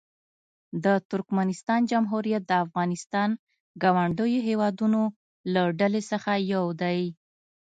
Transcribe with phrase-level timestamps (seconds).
[0.83, 3.29] د ترکمنستان جمهوریت د افغانستان
[3.83, 5.01] ګاونډیو هېوادونو
[5.53, 7.01] له ډلې څخه یو دی.